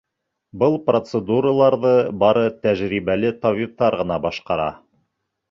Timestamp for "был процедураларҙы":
0.61-1.91